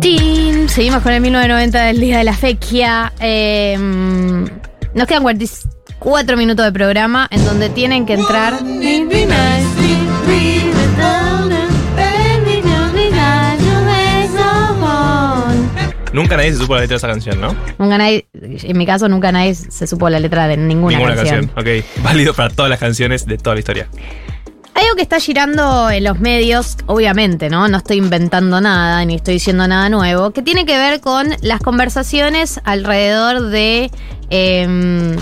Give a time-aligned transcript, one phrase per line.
[0.00, 3.12] Tin, Seguimos con el 1990 del día de la fequia.
[3.20, 3.76] Eh,
[4.94, 8.54] nos quedan 44 minutos de programa en donde tienen que entrar.
[16.12, 17.54] Nunca nadie se supo la letra de esa canción, ¿no?
[17.78, 21.48] Nunca nadie, en mi caso, nunca nadie se supo la letra de ninguna, Ninguna canción.
[21.48, 21.80] canción.
[21.82, 22.02] Ok.
[22.02, 23.88] Válido para todas las canciones de toda la historia.
[24.76, 27.66] Hay algo que está girando en los medios, obviamente, ¿no?
[27.66, 31.60] No estoy inventando nada, ni estoy diciendo nada nuevo, que tiene que ver con las
[31.60, 33.90] conversaciones alrededor de
[34.28, 35.16] em,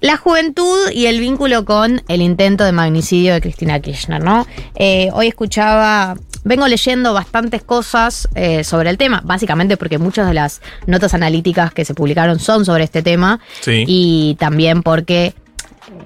[0.00, 4.44] la juventud y el vínculo con el intento de magnicidio de Cristina Kirchner, ¿no?
[4.74, 10.34] Eh, hoy escuchaba, vengo leyendo bastantes cosas eh, sobre el tema, básicamente porque muchas de
[10.34, 13.84] las notas analíticas que se publicaron son sobre este tema Sí.
[13.86, 15.32] y también porque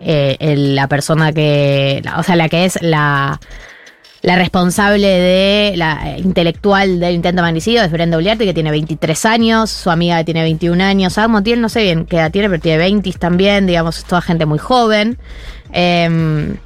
[0.01, 3.41] eh, la persona que, o sea, la que es la,
[4.23, 9.25] la responsable de la eh, intelectual del intento de es Brenda Uliarte, que tiene 23
[9.27, 12.61] años, su amiga tiene 21 años, Adam Montiel no sé bien qué edad tiene, pero
[12.61, 15.19] tiene 20 también, digamos, es toda gente muy joven.
[15.73, 16.57] Em,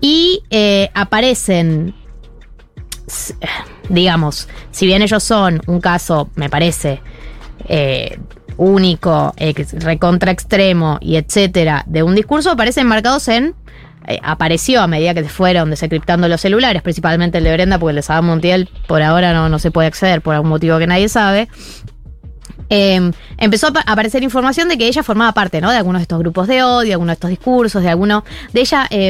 [0.00, 1.94] y eh, aparecen,
[3.88, 7.00] digamos, si bien ellos son un caso, me parece,
[8.56, 13.54] único, ex- recontra extremo y etcétera, de un discurso, aparecen marcados en.
[14.06, 17.90] eh, apareció a medida que se fueron desencriptando los celulares, principalmente el de Brenda, porque
[17.92, 20.86] el de Sadam Montiel por ahora no, no se puede acceder por algún motivo que
[20.86, 21.48] nadie sabe.
[22.70, 25.70] Eh, empezó a apa- aparecer información de que ella formaba parte, ¿no?
[25.70, 28.24] De algunos de estos grupos de odio, algunos de estos discursos, de alguno.
[28.52, 29.08] De ella, eh,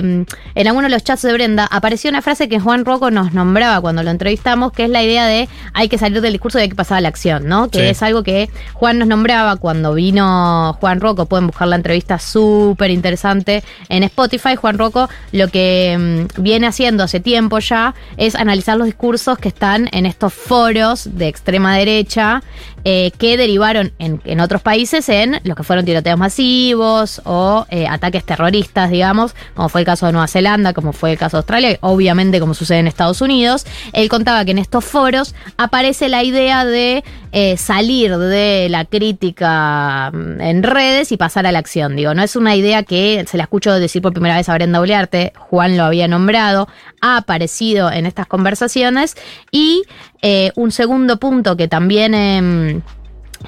[0.54, 3.80] en alguno de los chats de Brenda, apareció una frase que Juan Rocco nos nombraba
[3.80, 6.68] cuando lo entrevistamos, que es la idea de hay que salir del discurso y hay
[6.68, 7.68] que pasar a la acción, ¿no?
[7.70, 7.84] Que Sí.
[7.86, 11.26] es algo que Juan nos nombraba cuando vino Juan Rocco.
[11.26, 14.56] Pueden buscar la entrevista súper interesante en Spotify.
[14.56, 19.48] Juan Rocco lo que mm, viene haciendo hace tiempo ya es analizar los discursos que
[19.48, 22.42] están en estos foros de extrema derecha
[22.84, 27.86] eh, que derivaron en, en otros países en lo que fueron tiroteos masivos o eh,
[27.86, 31.40] ataques terroristas, digamos, como fue el caso de Nueva Zelanda, como fue el caso de
[31.40, 33.66] Australia, obviamente como sucede en Estados Unidos.
[33.92, 40.10] Él contaba que en estos foros aparece la idea de eh, salir de la crítica
[40.12, 41.96] mm, en redes y pasar a la acción.
[41.96, 44.80] Digo, no es una idea que se la escucho decir por primera vez a Brenda
[44.80, 46.68] Uliarte, Juan lo había nombrado,
[47.00, 49.16] ha aparecido en estas conversaciones
[49.50, 49.82] y
[50.24, 52.14] eh, un segundo punto que también...
[52.14, 52.82] em,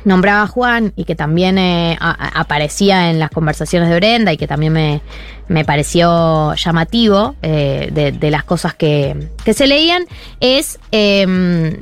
[0.05, 4.73] nombraba Juan y que también eh, aparecía en las conversaciones de Brenda y que también
[4.73, 5.01] me,
[5.49, 10.05] me pareció llamativo eh, de, de las cosas que, que se leían,
[10.41, 11.77] es em,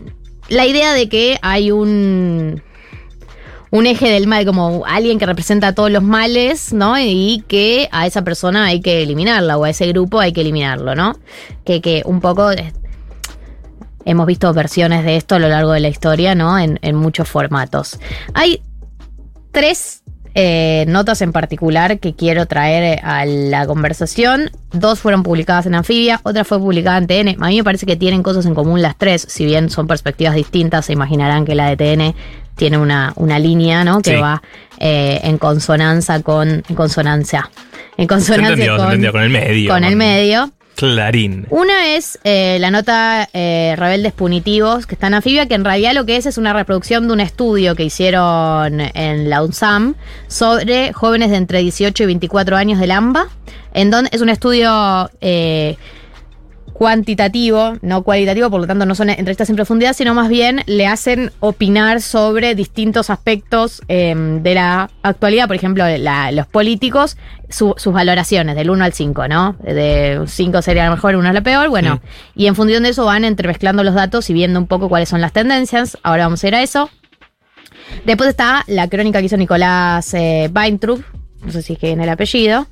[0.49, 2.63] la idea de que hay un
[3.71, 6.97] un eje del mal, como alguien que representa todos los males, ¿no?
[6.97, 10.95] Y que a esa persona hay que eliminarla, o a ese grupo hay que eliminarlo,
[10.95, 11.19] ¿no?
[11.65, 12.53] Que, que un poco
[14.05, 16.59] hemos visto versiones de esto a lo largo de la historia, ¿no?
[16.59, 17.99] En, en muchos formatos.
[18.35, 18.61] Hay
[19.53, 20.03] tres
[20.37, 24.51] eh, notas en particular que quiero traer a la conversación.
[24.73, 27.43] Dos fueron publicadas en Anfibia, otra fue publicada en TN.
[27.43, 30.35] A mí me parece que tienen cosas en común las tres, si bien son perspectivas
[30.35, 32.15] distintas, se imaginarán que la de TN
[32.57, 34.01] tiene una, una línea, ¿no?
[34.03, 34.21] Que Sí.
[34.21, 34.43] va
[34.81, 36.63] eh, en consonancia con.
[36.69, 37.49] En consonancia.
[37.97, 39.71] En consonancia entendió, con, entendió, con el medio.
[39.71, 40.51] con el medio.
[40.77, 41.47] Clarín.
[41.51, 45.95] Una es eh, la nota eh, Rebeldes Punitivos, que está en anfibia, que en realidad
[45.95, 49.95] lo que es es una reproducción de un estudio que hicieron en la UNSAM
[50.27, 53.29] sobre jóvenes de entre 18 y 24 años del AMBA,
[53.73, 55.77] en donde es un estudio eh,
[56.75, 60.87] cuantitativo, no cualitativo, por lo tanto no son entrevistas en profundidad, sino más bien le
[60.87, 67.17] hacen opinar sobre distintos aspectos eh, de la actualidad, por ejemplo, la- los políticos,
[67.49, 69.57] su- sus valoraciones del 1 al 5, ¿no?
[69.63, 72.01] De 5 sería lo mejor, 1 es la peor, bueno,
[72.35, 75.21] y en función de eso van entremezclando los datos y viendo un poco cuáles son
[75.21, 76.91] las tendencias, ahora vamos a ir a eso.
[78.05, 81.03] Después está la crónica que hizo Nicolás eh, Weintraub,
[81.45, 82.67] no sé si es que viene el apellido.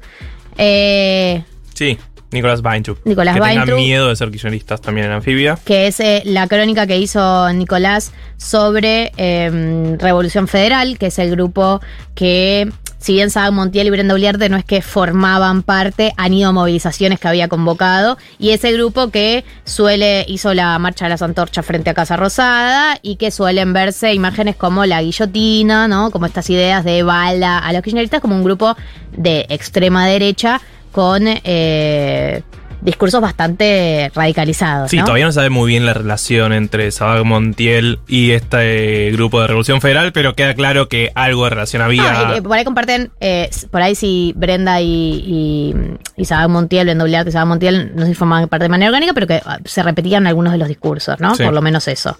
[0.58, 1.44] Eh,
[1.74, 1.96] Sí,
[2.32, 2.98] Nicolás Weintraub.
[3.04, 3.66] Nicolás que Weintraub.
[3.66, 5.58] tengan miedo de ser kirchneristas también en anfibia.
[5.64, 11.30] que es eh, la crónica que hizo Nicolás sobre eh, Revolución Federal, que es el
[11.30, 11.80] grupo
[12.14, 16.48] que, si bien Saga Montiel y Brenda Uliarte no es que formaban parte, han ido
[16.48, 21.22] a movilizaciones que había convocado, y ese grupo que suele, hizo la marcha de las
[21.22, 26.10] antorchas frente a Casa Rosada, y que suelen verse imágenes como la guillotina, ¿no?
[26.10, 28.76] Como estas ideas de bala a los kirchneristas como un grupo
[29.16, 30.60] de extrema derecha
[30.92, 31.24] con...
[31.26, 32.42] eh,
[32.82, 34.90] discursos bastante radicalizados.
[34.90, 35.04] Sí, ¿no?
[35.04, 39.80] todavía no sabe muy bien la relación entre Sabac Montiel y este grupo de Revolución
[39.80, 42.30] Federal, pero queda claro que algo de relación había.
[42.30, 45.74] Ah, eh, por ahí comparten, eh, por ahí si Brenda y, y,
[46.16, 49.14] y Sabac Montiel, Brenda Uliarte y Sabac Montiel no se formaban parte de manera orgánica,
[49.14, 51.36] pero que ah, se repetían algunos de los discursos, ¿no?
[51.36, 51.44] Sí.
[51.44, 52.18] Por lo menos eso.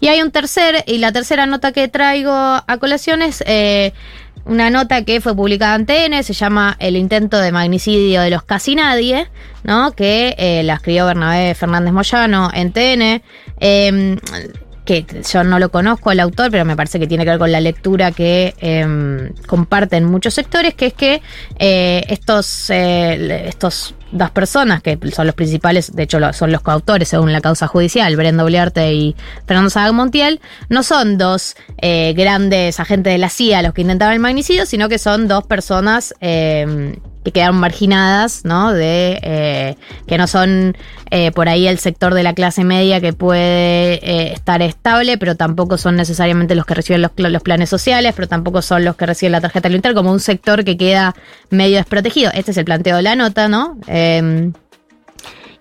[0.00, 3.92] Y hay un tercer, y la tercera nota que traigo a colación es eh,
[4.44, 8.42] una nota que fue publicada en TN, se llama El intento de magnicidio de los
[8.42, 9.28] casi nadie,
[9.64, 9.92] ¿no?
[9.92, 13.22] Que eh, la escribió Bernabé Fernández Moyano en TN.
[13.60, 14.16] Eh,
[14.90, 17.52] que yo no lo conozco el autor, pero me parece que tiene que ver con
[17.52, 21.22] la lectura que eh, comparten muchos sectores, que es que
[21.60, 27.08] eh, estos, eh, estos dos personas, que son los principales, de hecho son los coautores
[27.08, 29.14] según la causa judicial, Brenda Uliarte y
[29.46, 34.14] Fernando Saga Montiel, no son dos eh, grandes agentes de la CIA los que intentaban
[34.14, 38.72] el magnicidio, sino que son dos personas eh, que quedaron marginadas, ¿no?
[38.72, 39.76] De eh,
[40.06, 40.76] que no son
[41.10, 45.36] eh, por ahí el sector de la clase media que puede eh, estar estable, pero
[45.36, 49.06] tampoco son necesariamente los que reciben los, los planes sociales, pero tampoco son los que
[49.06, 51.14] reciben la tarjeta alimentar, como un sector que queda
[51.50, 52.30] medio desprotegido.
[52.34, 53.76] Este es el planteo de la nota, ¿no?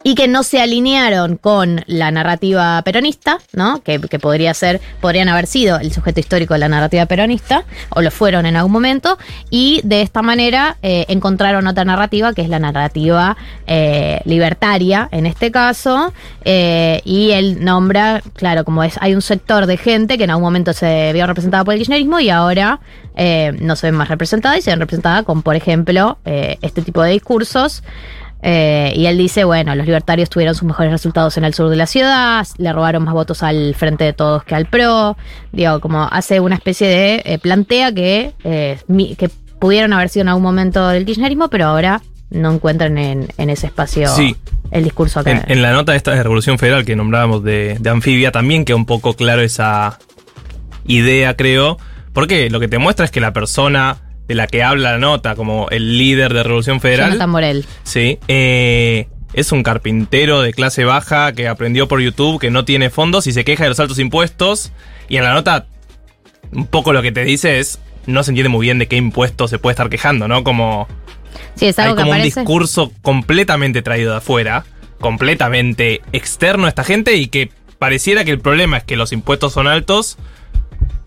[0.01, 3.83] Y que no se alinearon con la narrativa peronista, ¿no?
[3.83, 8.01] Que, que podría ser, podrían haber sido el sujeto histórico de la narrativa peronista, o
[8.01, 9.17] lo fueron en algún momento,
[9.49, 13.35] y de esta manera eh, encontraron otra narrativa, que es la narrativa
[13.67, 16.13] eh, libertaria, en este caso,
[16.45, 20.43] eh, y él nombra, claro, como es, hay un sector de gente que en algún
[20.43, 22.79] momento se vio representada por el kirchnerismo y ahora
[23.21, 26.81] eh, no se ven más representada y se ven representada con, por ejemplo, eh, este
[26.81, 27.83] tipo de discursos.
[28.41, 31.75] Eh, y él dice, bueno, los libertarios tuvieron sus mejores resultados en el sur de
[31.75, 35.17] la ciudad, le robaron más votos al frente de todos que al PRO.
[35.51, 38.79] Digo, como hace una especie de eh, plantea que, eh,
[39.17, 43.49] que pudieron haber sido en algún momento del kirchnerismo, pero ahora no encuentran en, en
[43.49, 44.35] ese espacio Sí.
[44.71, 45.31] el discurso que...
[45.31, 48.77] En, en la nota esta de Revolución Federal que nombrábamos de, de Anfibia también queda
[48.77, 49.99] un poco claro esa
[50.85, 51.77] idea, creo.
[52.13, 53.97] Porque lo que te muestra es que la persona
[54.29, 57.65] de la que habla la nota, como el líder de Revolución Federal, Jonathan Morel.
[57.83, 62.91] sí, eh, es un carpintero de clase baja que aprendió por YouTube, que no tiene
[62.91, 64.71] fondos y se queja de los altos impuestos.
[65.07, 65.65] Y en la nota,
[66.51, 69.47] un poco lo que te dice es, no se entiende muy bien de qué impuesto
[69.47, 70.43] se puede estar quejando, ¿no?
[70.43, 70.87] Como
[71.55, 74.65] Sí, es hay algo que como un discurso completamente traído de afuera,
[74.99, 77.49] completamente externo a esta gente y que
[77.79, 80.17] pareciera que el problema es que los impuestos son altos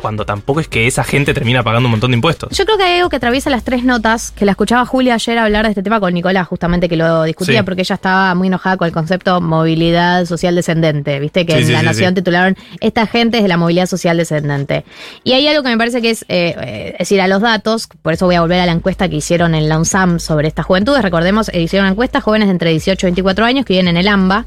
[0.03, 2.57] cuando tampoco es que esa gente termina pagando un montón de impuestos.
[2.57, 5.39] Yo creo que hay algo que atraviesa las tres notas, que la escuchaba Julia ayer
[5.39, 7.65] hablar de este tema con Nicolás, justamente que lo discutía, Sí.
[7.65, 11.67] porque ella estaba muy enojada con el concepto movilidad social descendente, viste que Sí, en
[11.67, 14.85] sí, La Nación titularon esta gente es de la movilidad social descendente.
[15.25, 17.89] Y hay algo que me parece que es, eh, eh, es decir, a los datos,
[18.03, 20.67] por eso voy a volver a la encuesta que hicieron en la UNSAM sobre estas
[20.67, 23.97] juventudes, recordemos, eh, hicieron una encuesta, jóvenes entre 18 y 24 años que viven en
[23.97, 24.47] el AMBA.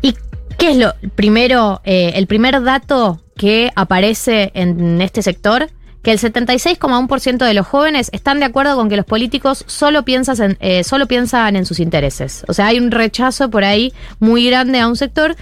[0.00, 0.14] ¿Y
[0.58, 5.68] qué es lo primero, eh, el primer dato que aparece en este sector?
[6.04, 10.56] Que el 76,1% de los jóvenes están de acuerdo con que los políticos solo, en-
[10.60, 12.44] eh, solo piensan en sus intereses.
[12.46, 15.34] O sea, hay un rechazo por ahí muy grande a un sector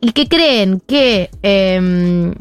[0.00, 1.30] y que creen que...
[1.42, 2.32] eh,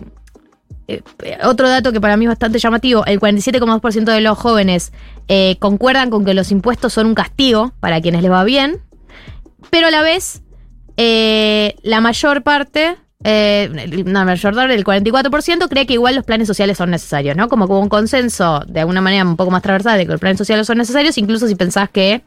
[0.87, 1.01] eh,
[1.43, 4.91] otro dato que para mí es bastante llamativo, el 47,2% de los jóvenes
[5.27, 8.77] eh, concuerdan con que los impuestos son un castigo para quienes les va bien,
[9.71, 10.41] pero a la vez
[11.83, 13.69] la mayor parte, eh,
[14.05, 14.39] no, el
[14.85, 17.49] 44% cree que igual los planes sociales son necesarios, ¿no?
[17.49, 20.37] Como, como un consenso de alguna manera un poco más transversal de que los planes
[20.37, 22.23] sociales son necesarios, incluso si pensás que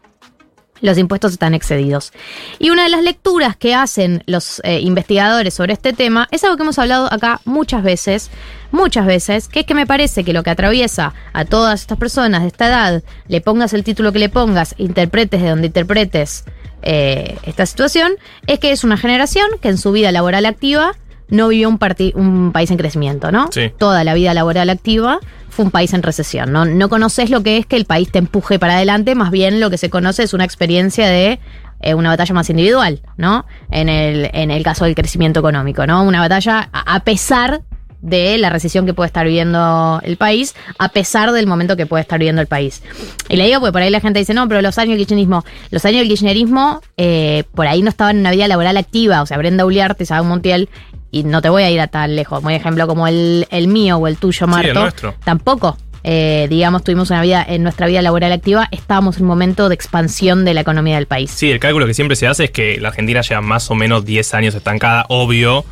[0.83, 2.13] los impuestos están excedidos.
[2.59, 6.57] Y una de las lecturas que hacen los eh, investigadores sobre este tema es algo
[6.57, 8.31] que hemos hablado acá muchas veces,
[8.73, 12.43] muchas veces, que es que me parece que lo que atraviesa a todas estas personas
[12.43, 16.45] de esta edad, le pongas el título que le pongas, interpretes de donde interpretes
[16.83, 18.13] eh, esta situación,
[18.47, 20.93] es que es una generación que en su vida laboral activa
[21.29, 23.49] no vivió un, país en crecimiento, ¿no?
[23.51, 23.73] Sí.
[23.79, 26.53] Toda la vida laboral activa fue un país en recesión.
[26.53, 29.59] No, no conoces lo que es que el país te empuje para adelante, más bien
[29.59, 31.41] lo que se conoce es una experiencia de
[31.81, 33.47] eh, una batalla más individual, ¿no?
[33.71, 36.03] En el, en el caso del crecimiento económico, ¿no?
[36.03, 37.63] Una batalla a, a pesar
[38.03, 42.03] de la recesión que puede estar viviendo el país, a pesar del momento que puede
[42.03, 42.83] estar viviendo el país.
[43.29, 45.45] Y le digo porque por ahí la gente dice, no, pero los años del kirchnerismo,
[45.71, 49.27] los años del kirchnerismo, eh, por ahí no estaban en una vida laboral activa, o
[49.27, 50.69] sea, Brenda Uliarte, Isabel Montiel,
[51.11, 53.99] y no te voy a ir a tan lejos, por ejemplo, como el, el mío
[53.99, 55.15] o el tuyo, Marto, el nuestro.
[55.25, 55.77] tampoco.
[56.05, 59.77] eh, digamos, tuvimos una vida, en nuestra vida laboral activa, estábamos en un momento de
[59.77, 61.31] expansión de la economía del país.
[61.31, 64.05] Sí, el cálculo que siempre se hace es que la Argentina lleva más o menos
[64.05, 65.65] 10 años estancada, obvio.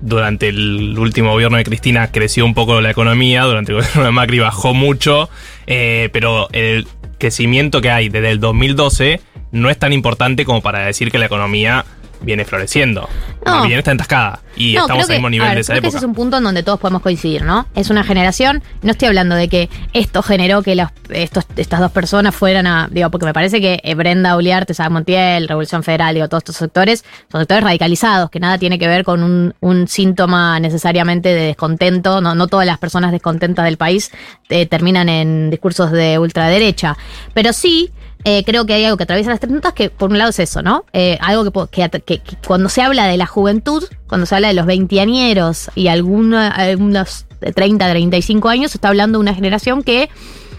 [0.00, 4.10] Durante el último gobierno de Cristina creció un poco la economía, durante el gobierno de
[4.10, 5.28] Macri bajó mucho,
[5.66, 6.86] eh, pero el
[7.18, 9.20] crecimiento que hay desde el 2012
[9.52, 11.84] no es tan importante como para decir que la economía
[12.22, 13.08] viene floreciendo.
[13.44, 13.66] No.
[13.66, 14.40] Bien está entascada.
[14.56, 16.36] Y No, estamos al mismo nivel ver, de esa creo que ese es un punto
[16.36, 17.66] en donde todos podemos coincidir, ¿no?
[17.74, 21.92] Es una generación, no estoy hablando de que esto generó que los, estos, estas dos
[21.92, 26.14] personas fueran a, digo, porque me parece que eh, Brenda Uliarte, Sara Montiel, Revolución Federal,
[26.14, 29.88] digo, todos estos sectores, son sectores radicalizados, que nada tiene que ver con un, un
[29.88, 34.10] síntoma necesariamente de descontento, no, no todas las personas descontentas del país
[34.48, 36.96] eh, terminan en discursos de ultraderecha,
[37.32, 37.92] pero sí
[38.24, 40.38] eh, creo que hay algo que atraviesa las tres notas que por un lado es
[40.38, 40.84] eso, ¿no?
[40.92, 45.70] Eh, algo que, cuando se habla de la juventud, cuando se habla de los veintiañeros
[45.74, 50.10] y alguna- algunos de 30, 35 años, se está hablando de una generación que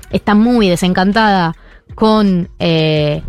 [0.10, 1.56] está muy desencantada
[1.96, 3.22] con eh,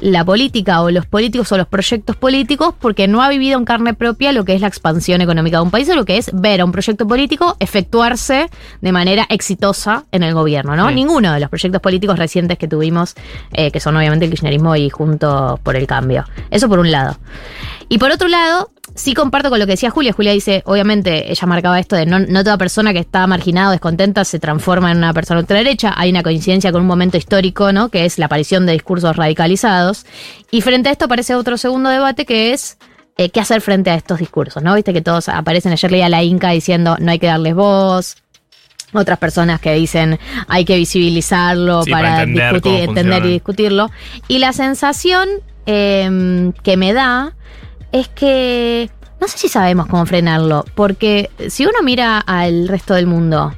[0.00, 3.94] la política o los políticos o los proyectos políticos porque no ha vivido en carne
[3.94, 6.60] propia lo que es la expansión económica de un país o lo que es ver
[6.60, 8.50] a un proyecto político efectuarse
[8.80, 10.90] de manera exitosa en el gobierno, ¿no?
[10.90, 13.14] Ninguno de los proyectos políticos recientes que tuvimos,
[13.52, 16.24] eh, que son obviamente el kirchnerismo y Juntos por el Cambio.
[16.50, 17.16] Eso por un lado.
[17.88, 20.12] Y por otro lado, sí comparto con lo que decía Julia.
[20.12, 23.72] Julia dice, obviamente, ella marcaba esto de no, no toda persona que está marginada o
[23.72, 25.94] descontenta se transforma en una persona ultraderecha.
[25.96, 27.88] Hay una coincidencia con un momento histórico, ¿no?
[27.88, 30.04] Que es la aparición de discursos radicalizados.
[30.50, 32.78] Y frente a esto aparece otro segundo debate que es
[33.16, 34.74] eh, qué hacer frente a estos discursos, ¿no?
[34.74, 35.72] Viste que todos aparecen.
[35.72, 38.16] Ayer leía a la Inca diciendo no hay que darles voz.
[38.92, 43.90] Otras personas que dicen hay que visibilizarlo Sí, para, para entender discutir, entender y discutirlo.
[44.28, 45.28] Y la sensación
[45.66, 47.34] eh, que me da
[47.92, 48.90] es que
[49.20, 53.52] no sé si sabemos cómo frenarlo, porque si uno mira al resto del mundo,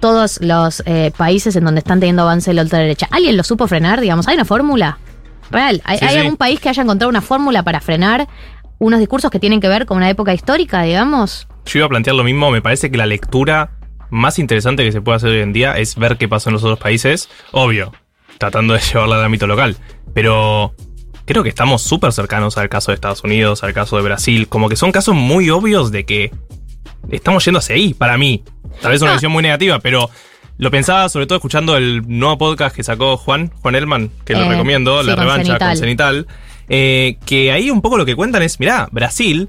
[0.00, 3.66] todos los eh, países en donde están teniendo avance de la ultraderecha, ¿alguien lo supo
[3.68, 4.00] frenar?
[4.00, 4.98] Digamos, ¿hay una fórmula?
[5.50, 6.18] Real, ¿hay, Sí, hay sí.
[6.18, 8.26] algún país que haya encontrado una fórmula para frenar
[8.78, 11.46] unos discursos que tienen que ver con una época histórica, digamos?
[11.66, 13.70] Yo iba a plantear lo mismo, me parece que la lectura
[14.10, 16.64] más interesante que se puede hacer hoy en día es ver qué pasó en los
[16.64, 17.92] otros países, obvio,
[18.38, 19.76] tratando de llevarla al ámbito local,
[20.12, 20.74] pero
[21.26, 24.68] creo que estamos súper cercanos al caso de Estados Unidos, al caso de Brasil, como
[24.70, 26.30] que son casos muy obvios de que
[27.10, 28.42] estamos yendo hacia ahí, para mí.
[28.80, 29.14] Tal vez una Ah.
[29.14, 30.08] visión muy negativa, pero
[30.58, 34.44] lo pensaba sobre todo escuchando el nuevo podcast que sacó Juan, Juan Elman, que lo
[34.44, 35.68] Eh, recomiendo, sí, La Revancha Cenital.
[35.68, 36.26] con Cenital,
[36.68, 39.48] eh, que ahí un poco lo que cuentan es, mirá, Brasil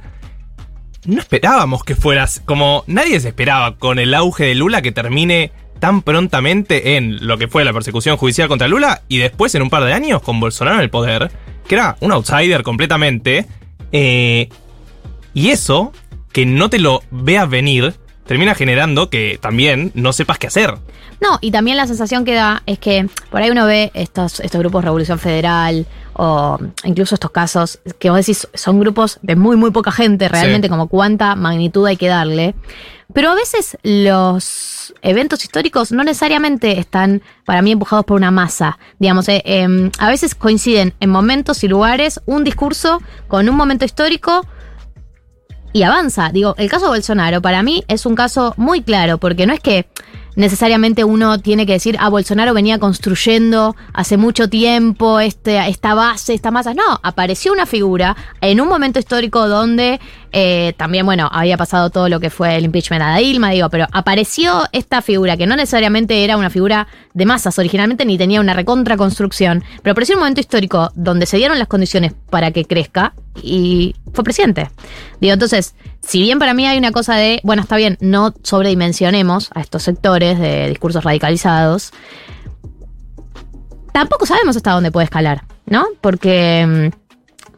[1.06, 5.52] no esperábamos que fueras como nadie se esperaba con el auge de Lula que termine
[5.80, 9.70] tan prontamente en lo que fue la persecución judicial contra Lula y después en un
[9.70, 11.32] par de años con Bolsonaro en el poder,
[11.68, 13.46] que era un outsider completamente.
[13.92, 14.50] eh,
[15.34, 15.94] y eso,
[16.32, 17.94] que no te lo veas venir,
[18.28, 20.76] termina generando que también no sepas qué hacer.
[21.20, 24.60] No, y también la sensación que da es que por ahí uno ve estos, estos
[24.60, 29.72] grupos Revolución Federal o incluso estos casos que vos decís son grupos de muy, muy
[29.72, 30.70] poca gente realmente, Sí.
[30.70, 32.54] como cuánta magnitud hay que darle.
[33.14, 38.78] Pero a veces los eventos históricos no necesariamente están, para mí, empujados por una masa.
[39.00, 43.86] Digamos, eh, em, a veces coinciden en momentos y lugares un discurso con un momento
[43.86, 44.46] histórico
[45.74, 46.30] y avanza.
[46.32, 49.60] Digo, el caso de Bolsonaro para mí es un caso muy claro, porque no es
[49.60, 49.88] que
[50.38, 56.34] necesariamente uno tiene que decir, ah, Bolsonaro venía construyendo hace mucho tiempo este, esta base,
[56.36, 56.74] esta masa.
[56.76, 60.00] No, apareció una figura en un momento histórico donde
[60.32, 63.88] eh, también, bueno, había pasado todo lo que fue el impeachment a Dilma, digo, pero
[63.92, 68.54] apareció esta figura que no necesariamente era una figura de masas originalmente ni tenía una
[68.54, 73.14] recontra construcción, pero apareció un momento histórico donde se dieron las condiciones para que crezca
[73.42, 74.70] y fue presidente.
[75.20, 79.50] Digo, entonces, si bien para mí hay una cosa de, bueno, está bien, no sobredimensionemos
[79.54, 81.92] a estos sectores de discursos radicalizados,
[83.94, 85.86] tampoco sabemos hasta dónde puede escalar, ¿no?
[86.02, 87.07] Porque mm,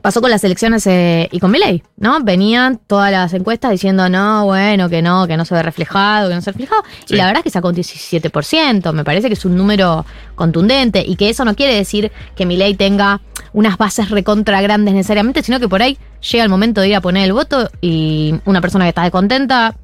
[0.02, 2.20] pasó con las elecciones eh, y con Milei, ¿no?
[2.24, 6.36] Venían todas las encuestas diciendo, no, bueno, que no, que no se ve reflejado, que
[6.36, 6.84] no se ve reflejado.
[7.06, 7.14] Sí.
[7.14, 11.04] Y la verdad es que sacó un 17%, me parece que es un número contundente
[11.06, 15.60] y que eso no quiere decir que Milei tenga unas bases recontra grandes necesariamente, sino
[15.60, 15.98] que por ahí
[16.32, 19.76] llega el momento de ir a poner el voto y una persona que está descontenta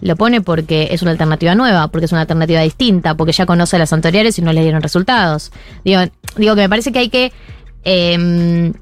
[0.00, 3.76] lo pone porque es una alternativa nueva, porque es una alternativa distinta, porque ya conoce
[3.76, 5.50] a las anteriores y no le dieron resultados.
[5.84, 6.00] Digo,
[6.36, 7.32] digo que me parece que hay que...
[7.84, 8.72] eh,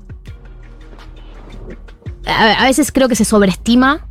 [2.26, 4.06] a, veces creo que se sobreestima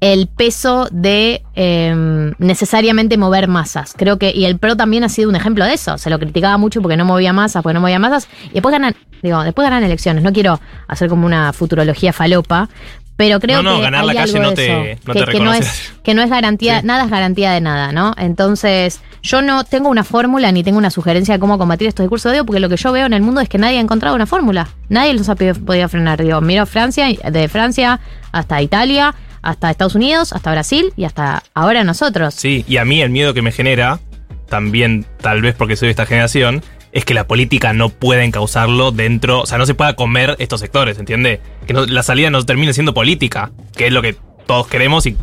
[0.00, 3.94] el peso de eh, necesariamente mover masas.
[3.96, 5.96] Creo que, y el PRO también ha sido un ejemplo de eso.
[5.96, 8.96] Se lo criticaba mucho porque no movía masas, porque no movía masas, y después ganan,
[9.22, 10.24] digo, después ganan elecciones.
[10.24, 12.68] No quiero hacer como una futurología falopa,
[13.16, 15.20] pero creo No, no, que ganar hay la calle algo no te- eso, no que,
[15.24, 16.86] te que no es que no es garantía, Sí.
[16.86, 18.14] nada es garantía de nada, ¿no?
[18.18, 22.32] Entonces, yo no tengo una fórmula ni tengo una sugerencia de cómo combatir estos discursos
[22.32, 24.16] de odio, porque lo que yo veo en el mundo es que nadie ha encontrado
[24.16, 24.68] una fórmula.
[24.88, 26.22] Nadie los ha podido, podido frenar.
[26.22, 28.00] Digo, miro Francia, de Francia
[28.32, 32.34] hasta Italia, hasta Estados Unidos, hasta Brasil y hasta ahora nosotros.
[32.34, 34.00] Sí, y a mí el miedo que me genera,
[34.48, 36.62] también tal vez porque soy de esta generación,
[36.92, 40.60] es que la política no puede encauzarlo dentro, o sea, no se pueda comer estos
[40.60, 41.40] sectores, ¿entiende?
[41.66, 44.14] Que no- la salida no termine siendo política, que es lo que
[44.46, 45.16] todos queremos y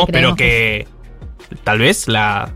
[0.00, 0.88] Sí, que pero que
[1.64, 2.50] tal vez la,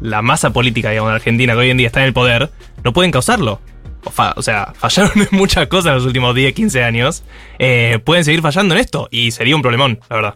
[0.00, 2.50] la masa política, digamos, de Argentina, que hoy en día está en el poder,
[2.84, 3.60] no puede encauzarlo.
[4.04, 7.22] O, fa- o sea, fallaron en muchas cosas en los últimos 10, 15 años.
[7.58, 10.34] Eh, pueden seguir fallando en esto y sería un problemón, la verdad.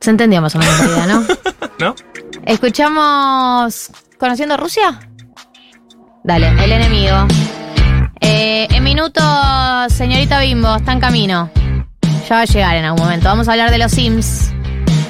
[0.00, 1.24] Se entendió más o menos la idea, ¿no?
[1.78, 1.94] ¿No?
[2.46, 5.00] Escuchamos Conociendo Rusia.
[6.22, 7.26] Dale, el enemigo.
[8.20, 9.24] Eh, en minutos,
[9.94, 11.50] señorita Bimbo, está en camino.
[12.28, 13.28] Ya va a llegar en algún momento.
[13.28, 14.52] Vamos a hablar de los Sims.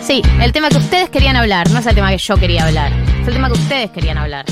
[0.01, 2.93] Sí, el tema que ustedes querían hablar, no es el tema que yo quería hablar.
[3.21, 4.45] Es el tema que ustedes querían hablar.